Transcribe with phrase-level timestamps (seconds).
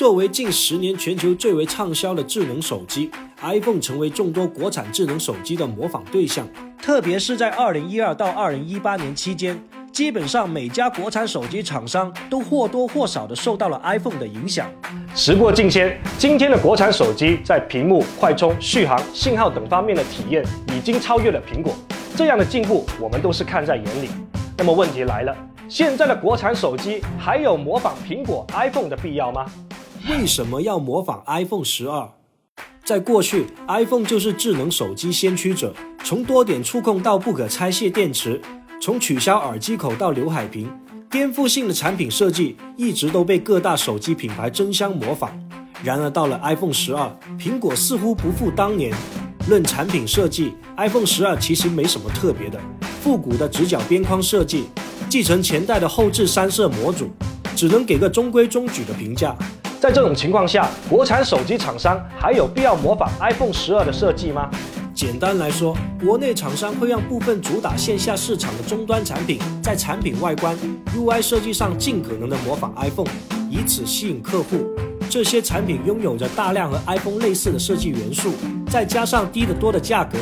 [0.00, 3.10] 作为近十年全球最为畅销的智能手机
[3.42, 6.48] ，iPhone 成为众多国产智能手机的模仿对象。
[6.80, 14.70] 特别是在2012到2018年期间，基本上每家国产手机厂商都或多或少的受到了 iPhone 的影响。
[15.14, 20.42] 时过境迁，今天的国产手机在屏幕、快充、续航、信号等方面的体验
[20.74, 21.74] 已经超越了苹果。
[22.16, 24.08] 这样的进步，我们都是看在眼里。
[24.56, 25.36] 那么问题来了，
[25.68, 29.44] 现在的国产手机还有模仿苹果 iPhone 的必要吗？
[30.10, 32.10] 为什么要模仿 iPhone 十二？
[32.84, 38.42] 在过去，iPhone 就是智能手机先驱者，从多点触控到不可拆卸电池，
[38.82, 40.68] 从取消耳机口到刘海屏，
[41.08, 45.30] 颠覆性的产品设计一直都被各大手机品牌争相模仿。
[45.84, 47.08] 然而到了 iPhone 十二，
[47.38, 48.92] 苹果似乎不复当年。
[49.48, 52.60] 论产品设计，iPhone 十二其实没什么特别的，
[53.00, 54.64] 复古的直角边框设计，
[55.08, 57.08] 继承前代的后置三摄模组，
[57.54, 59.36] 只能给个中规中矩的评价。
[59.80, 64.50] 在这种情况下，国产手机厂商还有必要模仿 iPhone 十二的设计吗？
[64.94, 70.54] 简单来说，国内厂商会让部分主打线下市场的终端产品，在产品外观、
[70.94, 73.08] UI 设计上尽可能的模仿 iPhone，
[73.48, 74.66] 以此吸引客户。
[75.08, 78.34] 这些产品拥有着大量和 iPhone 类似的设计元素，
[78.70, 80.18] 再加上低得多的价格，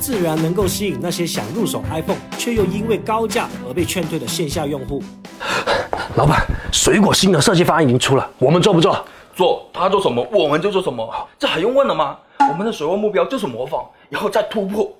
[0.00, 5.00] 自然能够吸引那些想入手 iPhone 却又因为高价而被劝退的线下用户。
[6.14, 9.04] 老板，水果新的设计方案已经出了，我们做不做？
[9.34, 12.16] 做，他做什么我们就做什么，这还用问了吗？
[12.48, 14.90] 我们的首要目标就是模仿，然后再突破。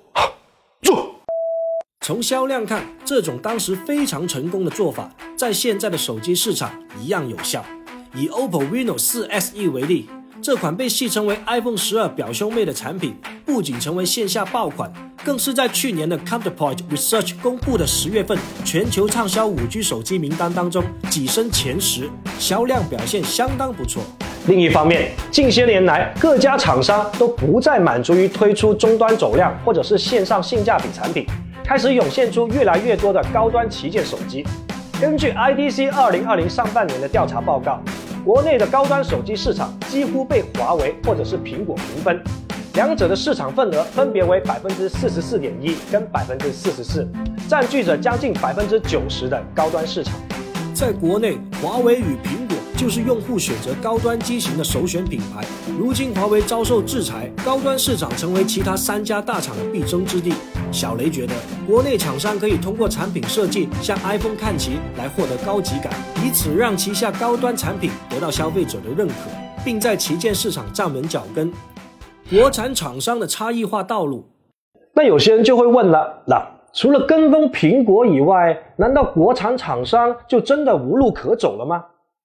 [0.81, 1.15] 做。
[2.01, 7.63] 从销量看，这种当时非常成功的做法，在现在的手机市场一样有效。
[8.13, 10.09] 以 OPPO Reno 4 SE 为例。
[10.39, 14.91] 这款被戏称为 iPhone 十二表兄妹的产品，不仅成为线下爆款，
[15.27, 24.01] 更是在去年的 Counterpoint Research 公布的十月份全球畅销五 G 手机名单当中跻身前十，销量表现相当不错。
[24.47, 31.25] 另一方面，近些年来各家厂商都不再满足于推出终端走量或者是线上性价比产品，
[31.61, 34.45] 开始涌现出越来越多的高端旗舰手机。
[35.01, 37.81] 根据 IDC 二零二零上半年的调查报告。
[38.23, 42.21] 国内的高端手机市场几乎被华为或者是苹果平分，
[42.77, 47.07] 两者的市场份额分别为百分之四十四点一跟百分之四十四，
[47.49, 50.13] 占据着将近百分之九十的高端市场。
[50.75, 55.43] 在国内，华为与苹果就是用户选择高端机型的首选品牌。
[55.75, 60.31] 如今华为遭受制裁，高端市场成为其他三家大厂的必争之地。
[60.71, 61.33] 小雷觉得，
[61.65, 65.91] 国内厂商可以通过产品设计向 iPhone 看齐，来获得高级感，
[66.23, 69.15] 以此让旗下高端产品得到消费者的认可，
[69.65, 71.51] 并在旗舰市场站稳脚跟。
[72.29, 74.25] 国产厂商的差异化道路，
[74.93, 76.45] 那有些人就会问了，那？
[76.73, 81.81] 除了跟风苹果以外，难道国产厂商就真的无路可走了吗？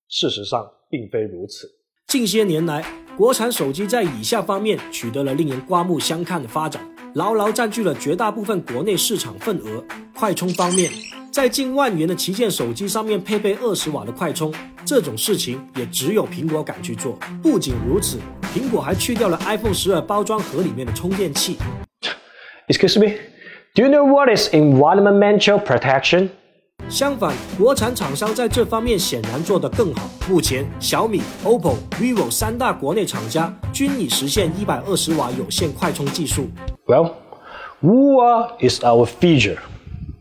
[0.09, 1.69] 事实上，并非如此。
[2.09, 2.85] 近些年来，
[3.17, 6.83] 国产手机在以下方面取得了令人刮目相看的发展，
[7.15, 9.85] 牢牢占据了绝大部分国内市场份额。
[10.17, 10.91] 快充方面，
[11.31, 14.53] 在近万元的旗舰手机上面配备二十瓦的快充，
[14.85, 17.17] 这种事情也只有苹果敢去做。
[17.41, 18.19] 不仅如此，
[18.55, 21.57] 苹果还去掉了 iPhone 十二包装盒里面的充电器。
[22.69, 23.15] Excuse me.
[23.75, 26.29] Do you know what is environmental protection？
[26.89, 30.03] 相反，国产厂商在这方面显然做得更好。
[30.29, 36.49] 目前，小米、OPPO、vivo 三大国内厂家均已实现一百二十瓦有线快充技术。
[36.87, 37.13] Well,
[37.83, 39.59] WUA is our future.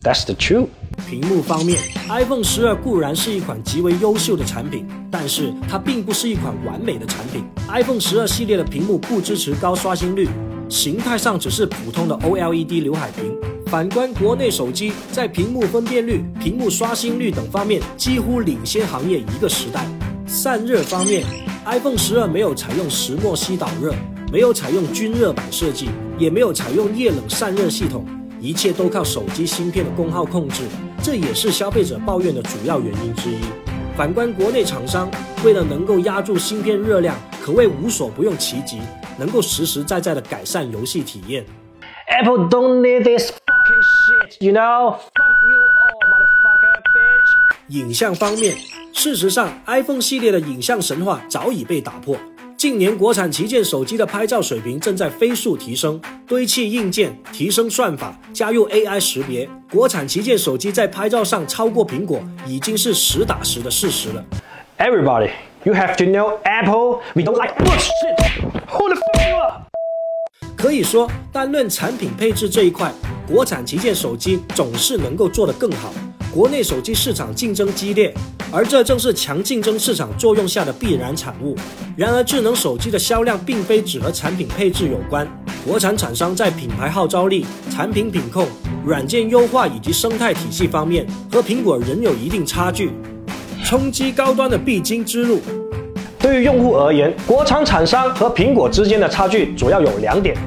[0.02, 0.68] That's the truth.
[1.10, 1.80] 屏幕方面
[2.10, 7.44] ，iPhone 十二固然是一款极为优秀的产品，但是它并不是一款完美的产品。
[7.70, 10.28] iPhone 十二系列的屏幕不支持高刷新率。
[10.70, 13.36] 形态上只是普通的 OLED 刘海屏。
[13.68, 19.86] 反观国内手机，在屏幕分辨率、屏幕刷新率等方面，几乎领先行业一个时代。
[20.26, 21.26] 散热方面
[21.66, 23.94] ，iPhone 十二没有采用石墨烯导热，
[24.32, 28.06] 没有采用均热板设计，也没有采用液冷散热系统，
[28.42, 30.64] 一切都靠手机芯片的功耗控制，
[31.04, 33.38] 这也是消费者抱怨的主要原因之一。
[33.96, 35.10] 反观国内厂商，
[35.46, 38.80] 为了能够压住芯片热量，可谓无所不用其极。
[39.20, 41.46] 能够实实在在的改善游戏体验。
[42.08, 44.94] Apple don't need this fucking shit, you know?
[44.94, 47.78] Fuck you all, motherfucker, bitch.
[47.78, 48.56] 影像方面，
[48.94, 52.18] 事实上，iPhone 系列的影像神话早已被打破。
[52.62, 64.24] 近年，国产旗舰手机的拍照水平正在飞速提升，堆砌硬件，提升算法，加入 AI 识别，国产旗舰手机在拍照上超过苹果，已经是实打实的事实了。
[64.78, 65.32] Everybody.
[65.64, 67.00] You have to know Apple.
[67.16, 68.44] We don't like bullshit.
[68.70, 69.62] Who the fuck you are?
[70.56, 72.94] 可以说，单论产品配置这一块，
[73.28, 75.92] 国产旗舰手机总是能够做得更好。
[76.34, 78.14] 国内手机市场竞争激烈，
[78.54, 81.58] 而这正是强竞争市场作用下的必然产物。
[81.98, 85.28] 然而，智能手机的销量并非只和产品配置有关，
[85.68, 88.48] 国产厂商在品牌号召力、产品品控、
[88.86, 92.92] 软件优化以及生态体系方面，和苹果仍有一定差距。
[93.66, 95.42] 冲击高端的必经之路。
[96.18, 100.38] 对于用户而言，国产厂商和苹果之间的差距主要有两点。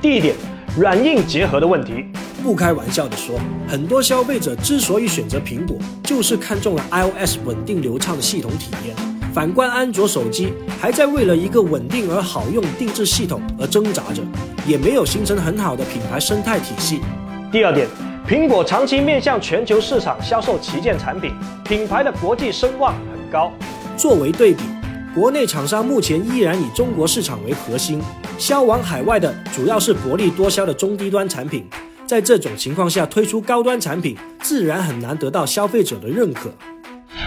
[0.00, 0.36] 第一点，
[0.78, 2.04] 软硬结合的问题。
[2.42, 8.96] 不开玩笑的说，很多消费者之所以选择苹果，就是看中了 iOS 稳定流畅的系统体验。
[9.32, 14.20] 反观安卓手机，还在为了一个稳定而好用定制系统而挣扎着，
[14.66, 17.00] 也没有形成很好的品牌生态体系。
[17.50, 17.86] 第二点，
[18.28, 21.32] 苹果长期面向全球市场销售旗舰产品，
[21.64, 23.52] 品牌的国际声望很高。
[23.96, 24.64] 作为对比。
[25.14, 28.00] 国内厂商目前依然以中国市场为核心，
[28.38, 31.66] 销往海外的主要是薄利多销的中低端产品。
[32.12, 36.52] 在这种情况下，推出高端产品自然很难得到消费者的认可。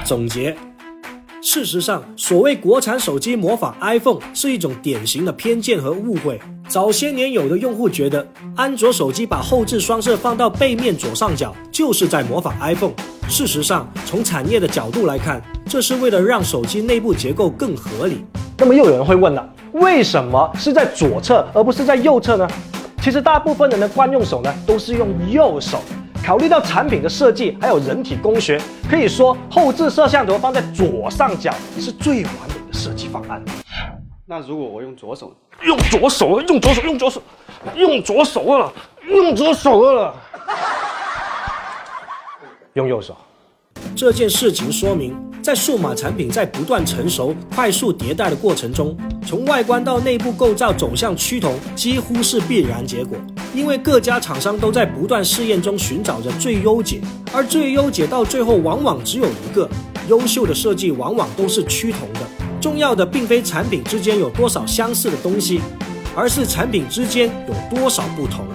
[0.03, 0.55] 总结：
[1.41, 6.39] 事实上，所谓国产手机模仿 iPhone 是一种典型的偏见和误会。
[6.67, 12.93] 早些年，有的用户觉得安卓手机把后置双摄放到背面左上角就是在模仿 iPhone。
[13.27, 18.23] 事实上，从产业的角度来看，这是为了让手机内部结构更合理。
[18.55, 22.47] 那么又有人会问了，为什么是在左侧而不是在右侧呢？
[23.05, 25.79] 其实大部分人的惯用手呢都是用右手。
[26.25, 28.59] 考虑到产品的设计还有人体工学，
[28.89, 33.39] 可以说后置摄像头放在左上角是最完美的设计方案。
[34.25, 35.31] 那如果我用左手，
[35.61, 37.21] 用左手，用左手，用左手，
[37.75, 38.73] 用左手了，
[39.07, 40.15] 用左手了。
[42.73, 43.15] 用右手。
[43.95, 48.95] 这件事情说明，在数码产品在不断成熟、快速迭代的过程中，
[49.25, 53.17] 从外观到内部构造走向趋同，几乎是必然结果。
[53.53, 56.99] 因为各家厂商都在不断试验中寻找着最优解，
[57.31, 59.69] 而最优解到最后往往只有一个。
[60.07, 62.19] 优秀的设计往往都是趋同的。
[62.61, 65.61] 重要的并非产品之间有多少相似的东西，
[66.13, 68.45] 而是产品之间有多少不同。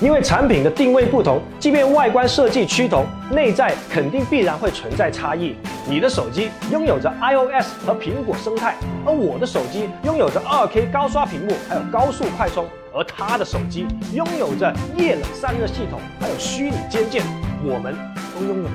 [0.00, 5.56] 因为产品的定位不同，即便外观设计趋同，内在肯定必然会存在差异。
[5.88, 8.74] 你的手机拥有着 iOS 和苹果生态，
[9.06, 17.22] 而我的手机拥有着 2K 高刷屏幕，还有高速快充，而他的手机拥有着液冷散热系统，还有虚拟肩键。
[17.64, 17.96] 我们
[18.34, 18.70] 都拥有着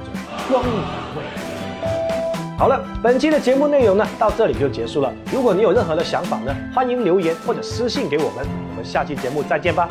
[0.49, 2.57] 光明的未来。
[2.57, 5.13] 好了，本期的节目内容呢，到这里就结束了。
[5.31, 8.45] 如果你有任何的想法呢，欢迎留言或者私信给我们。
[8.71, 9.87] 我们下期节目再见吧。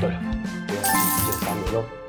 [0.00, 0.27] 对了。
[1.70, 2.07] 见三面喽。